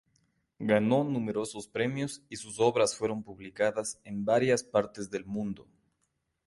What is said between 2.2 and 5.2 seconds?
y sus obras fueron publicadas en varias partes